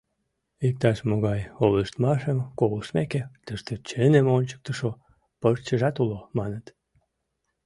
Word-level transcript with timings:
Иктаж-могай 0.67 1.41
ойлыштмашым 1.63 2.39
колыштмеке, 2.59 3.21
тыште 3.45 3.73
чыным 3.89 4.25
ончыктышо 4.37 4.91
пырчыжат 5.39 5.95
уло, 6.03 6.19
маныт. 6.37 6.65